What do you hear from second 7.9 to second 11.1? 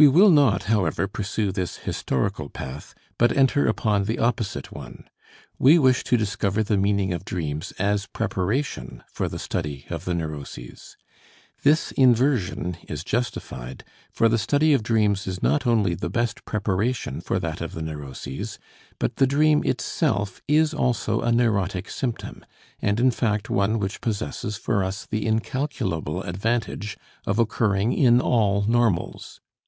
preparation for the study of the neuroses.